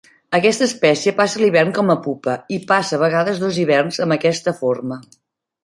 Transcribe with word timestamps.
Aquesta 0.35 0.63
espècie 0.67 1.13
passa 1.19 1.41
l'hivern 1.41 1.73
com 1.75 1.91
a 1.95 1.97
pupa 2.07 2.35
i 2.55 2.59
de 2.65 2.69
passa 2.73 3.01
vegades 3.05 3.45
dos 3.47 3.63
hiverns 3.67 4.03
amb 4.07 4.19
aquesta 4.19 4.59
forma. 4.65 5.03